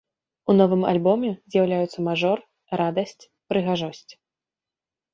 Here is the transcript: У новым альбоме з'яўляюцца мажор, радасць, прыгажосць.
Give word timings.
У 0.51 0.53
новым 0.59 0.81
альбоме 0.91 1.31
з'яўляюцца 1.51 1.99
мажор, 2.09 2.37
радасць, 2.83 3.17
прыгажосць. 3.53 4.07